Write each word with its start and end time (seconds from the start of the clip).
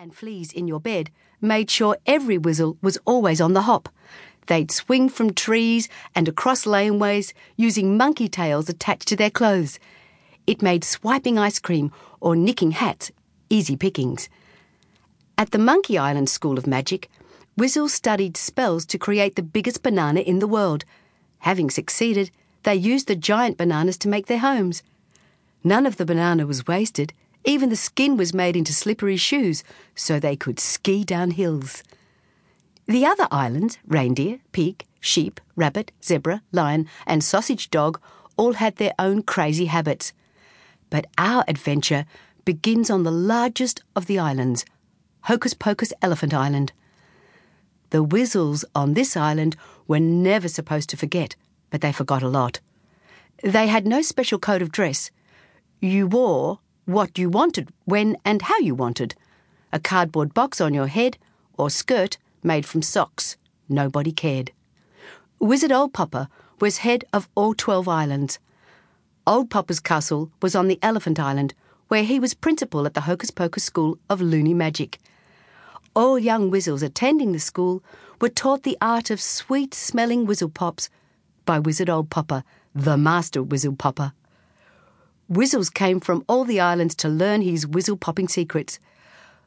and 0.00 0.14
fleas 0.14 0.50
in 0.50 0.66
your 0.66 0.80
bed 0.80 1.10
made 1.42 1.70
sure 1.70 1.94
every 2.06 2.38
Wizzle 2.38 2.78
was 2.80 2.96
always 3.04 3.38
on 3.38 3.52
the 3.52 3.62
hop. 3.62 3.86
They'd 4.46 4.70
swing 4.70 5.10
from 5.10 5.34
trees 5.34 5.90
and 6.14 6.26
across 6.26 6.64
laneways 6.64 7.34
using 7.58 7.98
monkey 7.98 8.26
tails 8.26 8.70
attached 8.70 9.08
to 9.08 9.16
their 9.16 9.28
clothes. 9.28 9.78
It 10.46 10.62
made 10.62 10.84
swiping 10.84 11.38
ice 11.38 11.58
cream 11.58 11.92
or 12.18 12.34
nicking 12.34 12.70
hats 12.70 13.12
easy 13.50 13.76
pickings. 13.76 14.30
At 15.36 15.50
the 15.50 15.58
Monkey 15.58 15.98
Island 15.98 16.30
School 16.30 16.56
of 16.56 16.66
Magic, 16.66 17.10
Wizzle 17.58 17.90
studied 17.90 18.38
spells 18.38 18.86
to 18.86 18.96
create 18.96 19.36
the 19.36 19.42
biggest 19.42 19.82
banana 19.82 20.20
in 20.20 20.38
the 20.38 20.46
world. 20.46 20.86
Having 21.40 21.70
succeeded, 21.70 22.30
they 22.62 22.74
used 22.74 23.06
the 23.06 23.16
giant 23.16 23.58
bananas 23.58 23.98
to 23.98 24.08
make 24.08 24.28
their 24.28 24.38
homes. 24.38 24.82
None 25.62 25.84
of 25.84 25.98
the 25.98 26.06
banana 26.06 26.46
was 26.46 26.66
wasted. 26.66 27.12
Even 27.44 27.70
the 27.70 27.76
skin 27.76 28.16
was 28.16 28.34
made 28.34 28.56
into 28.56 28.72
slippery 28.72 29.16
shoes 29.16 29.64
so 29.94 30.18
they 30.18 30.36
could 30.36 30.60
ski 30.60 31.04
down 31.04 31.32
hills. 31.32 31.82
The 32.86 33.06
other 33.06 33.28
islands, 33.30 33.78
reindeer, 33.86 34.40
pig, 34.52 34.84
sheep, 35.00 35.40
rabbit, 35.56 35.92
zebra, 36.04 36.42
lion, 36.52 36.88
and 37.06 37.24
sausage 37.24 37.70
dog, 37.70 38.00
all 38.36 38.54
had 38.54 38.76
their 38.76 38.92
own 38.98 39.22
crazy 39.22 39.66
habits. 39.66 40.12
But 40.90 41.06
our 41.16 41.44
adventure 41.46 42.04
begins 42.44 42.90
on 42.90 43.04
the 43.04 43.12
largest 43.12 43.82
of 43.94 44.06
the 44.06 44.18
islands, 44.18 44.64
Hocus 45.22 45.54
Pocus 45.54 45.92
Elephant 46.02 46.34
Island. 46.34 46.72
The 47.90 48.04
Wizzles 48.04 48.64
on 48.74 48.94
this 48.94 49.16
island 49.16 49.56
were 49.86 50.00
never 50.00 50.48
supposed 50.48 50.88
to 50.90 50.96
forget, 50.96 51.36
but 51.70 51.80
they 51.80 51.92
forgot 51.92 52.22
a 52.22 52.28
lot. 52.28 52.60
They 53.42 53.66
had 53.66 53.86
no 53.86 54.02
special 54.02 54.38
code 54.38 54.62
of 54.62 54.72
dress. 54.72 55.10
You 55.80 56.06
wore 56.06 56.60
what 56.92 57.18
you 57.18 57.28
wanted, 57.28 57.68
when 57.84 58.16
and 58.24 58.42
how 58.42 58.58
you 58.58 58.74
wanted. 58.74 59.14
A 59.72 59.78
cardboard 59.78 60.34
box 60.34 60.60
on 60.60 60.74
your 60.74 60.88
head 60.88 61.18
or 61.56 61.70
skirt 61.70 62.18
made 62.42 62.66
from 62.66 62.82
socks. 62.82 63.36
Nobody 63.68 64.12
cared. 64.12 64.52
Wizard 65.38 65.72
Old 65.72 65.92
Popper 65.92 66.28
was 66.60 66.78
head 66.78 67.04
of 67.12 67.28
all 67.34 67.54
12 67.54 67.88
islands. 67.88 68.38
Old 69.26 69.50
Popper's 69.50 69.80
castle 69.80 70.30
was 70.42 70.54
on 70.54 70.68
the 70.68 70.78
Elephant 70.82 71.20
Island, 71.20 71.54
where 71.88 72.04
he 72.04 72.18
was 72.18 72.34
principal 72.34 72.86
at 72.86 72.94
the 72.94 73.02
Hocus 73.02 73.30
Pocus 73.30 73.64
School 73.64 73.98
of 74.08 74.20
Loony 74.20 74.54
Magic. 74.54 74.98
All 75.94 76.18
young 76.18 76.50
Wizzles 76.50 76.82
attending 76.82 77.32
the 77.32 77.38
school 77.38 77.82
were 78.20 78.28
taught 78.28 78.62
the 78.62 78.78
art 78.80 79.10
of 79.10 79.20
sweet 79.20 79.74
smelling 79.74 80.26
Wizzle 80.26 80.52
Pops 80.52 80.88
by 81.44 81.58
Wizard 81.58 81.90
Old 81.90 82.10
Popper, 82.10 82.44
the 82.74 82.96
master 82.96 83.42
Wizzle 83.42 83.76
Popper. 83.76 84.12
Wizzles 85.30 85.72
came 85.72 86.00
from 86.00 86.24
all 86.28 86.44
the 86.44 86.58
islands 86.58 86.94
to 86.96 87.08
learn 87.08 87.42
his 87.42 87.64
Wizzle 87.64 88.00
popping 88.00 88.26
secrets. 88.26 88.80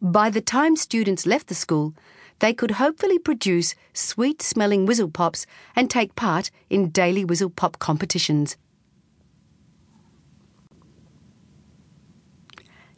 By 0.00 0.30
the 0.30 0.40
time 0.40 0.74
students 0.74 1.26
left 1.26 1.48
the 1.48 1.54
school, 1.54 1.94
they 2.38 2.54
could 2.54 2.72
hopefully 2.72 3.18
produce 3.18 3.74
sweet 3.92 4.40
smelling 4.40 4.86
Wizzle 4.86 5.12
Pops 5.12 5.46
and 5.74 5.90
take 5.90 6.16
part 6.16 6.50
in 6.70 6.90
daily 6.90 7.24
Wizzle 7.24 7.54
Pop 7.54 7.78
competitions. 7.78 8.56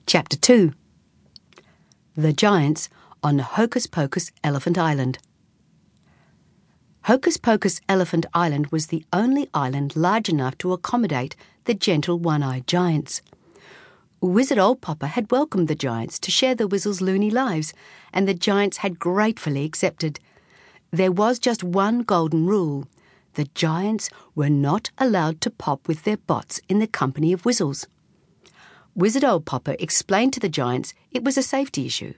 Chapter 0.06 0.36
2 0.36 0.72
The 2.16 2.32
Giants 2.32 2.88
on 3.22 3.40
Hocus 3.40 3.86
Pocus 3.86 4.30
Elephant 4.44 4.78
Island. 4.78 5.18
Hocus 7.08 7.38
Pocus 7.38 7.80
Elephant 7.88 8.26
Island 8.34 8.66
was 8.66 8.88
the 8.88 9.02
only 9.14 9.48
island 9.54 9.96
large 9.96 10.28
enough 10.28 10.58
to 10.58 10.74
accommodate 10.74 11.34
the 11.64 11.72
gentle 11.72 12.18
one 12.18 12.42
eyed 12.42 12.66
giants. 12.66 13.22
Wizard 14.20 14.58
Old 14.58 14.82
Popper 14.82 15.06
had 15.06 15.30
welcomed 15.30 15.68
the 15.68 15.74
giants 15.74 16.18
to 16.18 16.30
share 16.30 16.54
the 16.54 16.68
Wizzles' 16.68 17.00
loony 17.00 17.30
lives, 17.30 17.72
and 18.12 18.28
the 18.28 18.34
giants 18.34 18.76
had 18.84 18.98
gratefully 18.98 19.64
accepted. 19.64 20.20
There 20.90 21.10
was 21.10 21.38
just 21.38 21.64
one 21.64 22.02
golden 22.02 22.46
rule 22.46 22.86
the 23.36 23.48
giants 23.54 24.10
were 24.34 24.50
not 24.50 24.90
allowed 24.98 25.40
to 25.40 25.50
pop 25.50 25.88
with 25.88 26.04
their 26.04 26.18
bots 26.18 26.60
in 26.68 26.78
the 26.78 26.86
company 26.86 27.32
of 27.32 27.44
Wizzles. 27.44 27.86
Wizard 28.94 29.24
Old 29.24 29.46
Popper 29.46 29.76
explained 29.78 30.34
to 30.34 30.40
the 30.40 30.50
giants 30.50 30.92
it 31.10 31.24
was 31.24 31.38
a 31.38 31.42
safety 31.42 31.86
issue. 31.86 32.12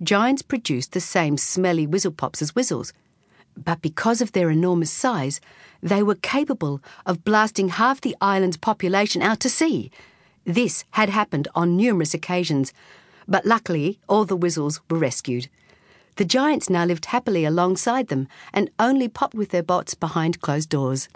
Giants 0.00 0.42
produced 0.42 0.92
the 0.92 1.00
same 1.00 1.36
smelly 1.36 1.88
Wizzle 1.88 2.16
Pops 2.16 2.40
as 2.40 2.52
Wizzles, 2.52 2.92
but 3.56 3.82
because 3.82 4.20
of 4.20 4.32
their 4.32 4.50
enormous 4.50 4.90
size, 4.90 5.40
they 5.82 6.02
were 6.02 6.14
capable 6.14 6.80
of 7.06 7.24
blasting 7.24 7.68
half 7.70 8.00
the 8.00 8.16
island's 8.20 8.56
population 8.56 9.22
out 9.22 9.40
to 9.40 9.50
sea. 9.50 9.90
This 10.44 10.84
had 10.92 11.08
happened 11.08 11.48
on 11.54 11.76
numerous 11.76 12.14
occasions, 12.14 12.72
but 13.28 13.46
luckily 13.46 13.98
all 14.08 14.24
the 14.24 14.36
Wizzles 14.36 14.80
were 14.90 14.98
rescued. 14.98 15.48
The 16.16 16.24
giants 16.24 16.68
now 16.68 16.84
lived 16.84 17.06
happily 17.06 17.44
alongside 17.44 18.08
them 18.08 18.28
and 18.52 18.70
only 18.78 19.08
popped 19.08 19.34
with 19.34 19.50
their 19.50 19.62
bots 19.62 19.94
behind 19.94 20.40
closed 20.40 20.68
doors. 20.68 21.08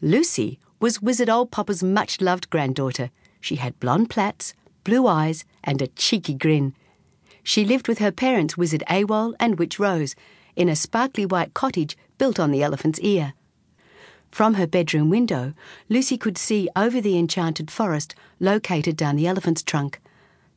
Lucy 0.00 0.58
was 0.78 1.02
Wizard 1.02 1.28
Old 1.28 1.50
Popper's 1.50 1.82
much 1.82 2.20
loved 2.20 2.48
granddaughter. 2.50 3.10
She 3.40 3.56
had 3.56 3.80
blonde 3.80 4.08
plaits, 4.08 4.54
blue 4.84 5.06
eyes, 5.06 5.44
and 5.64 5.82
a 5.82 5.88
cheeky 5.88 6.34
grin. 6.34 6.74
She 7.42 7.64
lived 7.64 7.88
with 7.88 7.98
her 7.98 8.12
parents, 8.12 8.56
Wizard 8.56 8.84
Awol 8.88 9.34
and 9.40 9.58
Witch 9.58 9.78
Rose, 9.78 10.14
in 10.60 10.68
a 10.68 10.76
sparkly 10.76 11.24
white 11.24 11.54
cottage 11.54 11.96
built 12.18 12.38
on 12.38 12.50
the 12.50 12.62
elephant's 12.62 13.00
ear. 13.00 13.32
From 14.30 14.54
her 14.54 14.66
bedroom 14.66 15.08
window, 15.08 15.54
Lucy 15.88 16.18
could 16.18 16.36
see 16.36 16.68
over 16.76 17.00
the 17.00 17.18
enchanted 17.18 17.70
forest 17.70 18.14
located 18.40 18.94
down 18.94 19.16
the 19.16 19.26
elephant's 19.26 19.62
trunk. 19.62 20.02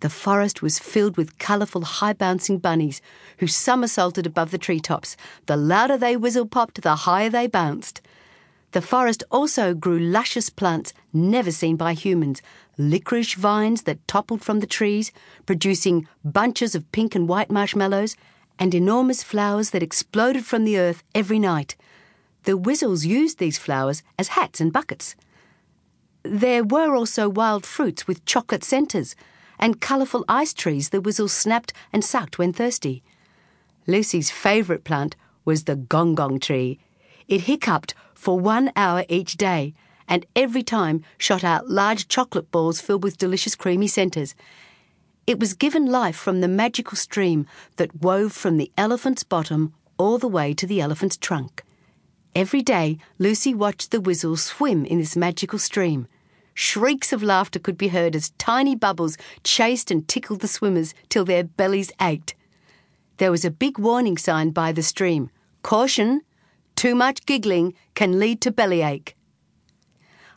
The 0.01 0.09
forest 0.09 0.61
was 0.61 0.77
filled 0.77 1.15
with 1.15 1.37
colourful, 1.37 1.83
high 1.85 2.11
bouncing 2.11 2.57
bunnies 2.57 3.01
who 3.37 3.47
somersaulted 3.47 4.27
above 4.27 4.51
the 4.51 4.57
treetops. 4.57 5.15
The 5.45 5.55
louder 5.55 5.97
they 5.97 6.17
Wizzle 6.17 6.51
popped, 6.51 6.81
the 6.81 6.97
higher 7.07 7.29
they 7.29 7.47
bounced. 7.47 8.01
The 8.73 8.81
forest 8.81 9.23
also 9.31 9.73
grew 9.73 9.97
luscious 9.97 10.49
plants 10.49 10.93
never 11.13 11.51
seen 11.51 11.77
by 11.77 11.93
humans 11.93 12.41
licorice 12.77 13.35
vines 13.35 13.83
that 13.83 14.05
toppled 14.05 14.41
from 14.41 14.59
the 14.59 14.67
trees, 14.67 15.13
producing 15.45 16.09
bunches 16.25 16.75
of 16.75 16.91
pink 16.91 17.15
and 17.15 17.29
white 17.29 17.49
marshmallows, 17.49 18.17
and 18.59 18.73
enormous 18.73 19.23
flowers 19.23 19.71
that 19.71 19.83
exploded 19.83 20.45
from 20.45 20.63
the 20.63 20.77
earth 20.77 21.03
every 21.13 21.39
night. 21.39 21.75
The 22.43 22.57
Wizzles 22.57 23.05
used 23.05 23.39
these 23.39 23.57
flowers 23.57 24.03
as 24.19 24.29
hats 24.29 24.59
and 24.59 24.71
buckets. 24.71 25.15
There 26.23 26.63
were 26.63 26.95
also 26.95 27.29
wild 27.29 27.65
fruits 27.65 28.07
with 28.07 28.25
chocolate 28.25 28.63
centres 28.63 29.15
and 29.59 29.81
colourful 29.81 30.25
ice 30.27 30.53
trees 30.53 30.89
the 30.89 31.01
Wizzles 31.01 31.31
snapped 31.31 31.73
and 31.91 32.03
sucked 32.03 32.37
when 32.37 32.53
thirsty. 32.53 33.03
Lucy's 33.87 34.31
favourite 34.31 34.83
plant 34.83 35.15
was 35.45 35.63
the 35.63 35.75
gong 35.75 36.15
gong 36.15 36.39
tree. 36.39 36.79
It 37.27 37.41
hiccuped 37.41 37.93
for 38.13 38.39
one 38.39 38.71
hour 38.75 39.05
each 39.09 39.35
day 39.35 39.73
and 40.07 40.25
every 40.35 40.63
time 40.63 41.03
shot 41.17 41.43
out 41.43 41.69
large 41.69 42.07
chocolate 42.07 42.51
balls 42.51 42.81
filled 42.81 43.03
with 43.03 43.17
delicious 43.17 43.55
creamy 43.55 43.87
centres. 43.87 44.35
It 45.25 45.39
was 45.39 45.53
given 45.53 45.85
life 45.85 46.17
from 46.17 46.41
the 46.41 46.47
magical 46.49 46.97
stream 46.97 47.45
that 47.77 48.01
wove 48.01 48.33
from 48.33 48.57
the 48.57 48.71
elephant's 48.77 49.23
bottom 49.23 49.73
all 49.97 50.17
the 50.17 50.27
way 50.27 50.53
to 50.53 50.67
the 50.67 50.81
elephant's 50.81 51.15
trunk. 51.15 51.63
Every 52.35 52.61
day, 52.61 52.97
Lucy 53.19 53.53
watched 53.53 53.91
the 53.91 54.01
Wizzles 54.01 54.39
swim 54.39 54.85
in 54.85 54.97
this 54.97 55.15
magical 55.15 55.59
stream. 55.59 56.07
Shrieks 56.53 57.13
of 57.13 57.23
laughter 57.23 57.59
could 57.59 57.77
be 57.77 57.87
heard 57.87 58.15
as 58.15 58.31
tiny 58.31 58.75
bubbles 58.75 59.17
chased 59.43 59.91
and 59.91 60.07
tickled 60.07 60.41
the 60.41 60.47
swimmers 60.47 60.93
till 61.09 61.25
their 61.25 61.43
bellies 61.43 61.91
ached. 62.01 62.35
There 63.17 63.31
was 63.31 63.45
a 63.45 63.51
big 63.51 63.77
warning 63.79 64.17
sign 64.17 64.49
by 64.49 64.71
the 64.71 64.83
stream 64.83 65.29
Caution! 65.61 66.21
Too 66.75 66.95
much 66.95 67.25
giggling 67.25 67.75
can 67.93 68.19
lead 68.19 68.41
to 68.41 68.51
bellyache. 68.51 69.15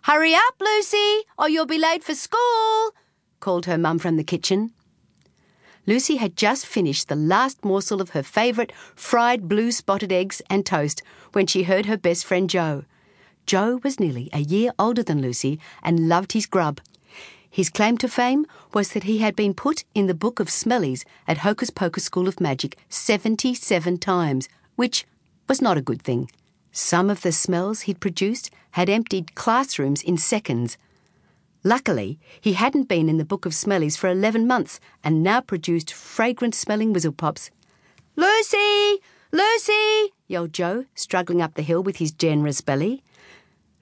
Hurry 0.02 0.34
up, 0.34 0.54
Lucy, 0.60 1.24
or 1.36 1.48
you'll 1.48 1.66
be 1.66 1.78
late 1.78 2.04
for 2.04 2.14
school, 2.14 2.92
called 3.40 3.66
her 3.66 3.78
mum 3.78 3.98
from 3.98 4.16
the 4.16 4.24
kitchen. 4.24 4.72
Lucy 5.86 6.16
had 6.16 6.36
just 6.36 6.66
finished 6.66 7.08
the 7.08 7.14
last 7.14 7.64
morsel 7.64 8.00
of 8.00 8.10
her 8.10 8.22
favourite 8.22 8.72
fried 8.94 9.48
blue 9.48 9.70
spotted 9.70 10.10
eggs 10.10 10.42
and 10.50 10.66
toast 10.66 11.02
when 11.32 11.46
she 11.46 11.62
heard 11.62 11.86
her 11.86 11.96
best 11.96 12.24
friend 12.24 12.50
Joe. 12.50 12.84
Joe 13.46 13.78
was 13.84 14.00
nearly 14.00 14.28
a 14.32 14.40
year 14.40 14.72
older 14.78 15.04
than 15.04 15.22
Lucy 15.22 15.60
and 15.82 16.08
loved 16.08 16.32
his 16.32 16.46
grub. 16.46 16.80
His 17.48 17.70
claim 17.70 17.96
to 17.98 18.08
fame 18.08 18.46
was 18.74 18.90
that 18.90 19.04
he 19.04 19.18
had 19.18 19.36
been 19.36 19.54
put 19.54 19.84
in 19.94 20.08
the 20.08 20.14
Book 20.14 20.40
of 20.40 20.48
Smellies 20.48 21.04
at 21.28 21.38
Hocus 21.38 21.70
Pocus 21.70 22.04
School 22.04 22.26
of 22.26 22.40
Magic 22.40 22.76
77 22.88 23.98
times, 23.98 24.48
which 24.74 25.06
was 25.48 25.62
not 25.62 25.78
a 25.78 25.82
good 25.82 26.02
thing. 26.02 26.28
Some 26.72 27.08
of 27.08 27.22
the 27.22 27.32
smells 27.32 27.82
he'd 27.82 28.00
produced 28.00 28.50
had 28.72 28.90
emptied 28.90 29.34
classrooms 29.36 30.02
in 30.02 30.18
seconds. 30.18 30.76
Luckily, 31.66 32.20
he 32.40 32.52
hadn't 32.52 32.84
been 32.84 33.08
in 33.08 33.16
the 33.16 33.24
Book 33.24 33.44
of 33.44 33.50
Smellies 33.50 33.98
for 33.98 34.08
11 34.08 34.46
months 34.46 34.78
and 35.02 35.20
now 35.20 35.40
produced 35.40 35.92
fragrant 35.92 36.54
smelling 36.54 36.92
Wizzle 36.92 37.16
Pops. 37.16 37.50
Lucy! 38.14 39.00
Lucy! 39.32 40.12
yelled 40.28 40.52
Joe, 40.52 40.84
struggling 40.94 41.42
up 41.42 41.54
the 41.54 41.62
hill 41.62 41.82
with 41.82 41.96
his 41.96 42.12
generous 42.12 42.60
belly. 42.60 43.02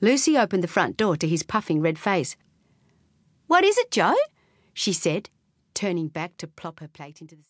Lucy 0.01 0.39
opened 0.39 0.63
the 0.63 0.67
front 0.67 0.97
door 0.97 1.19
to 1.19 1.29
his 1.29 1.43
puffing 1.43 1.83
red 1.83 1.99
face. 1.99 2.37
What 3.49 3.65
is 3.65 3.77
it, 3.77 3.91
Joe? 3.91 4.17
she 4.73 4.95
said, 4.95 5.29
turning 5.75 6.09
back 6.09 6.39
to 6.39 6.47
plop 6.47 6.81
her 6.81 6.89
plate 6.89 7.21
into 7.21 7.37
the 7.37 7.43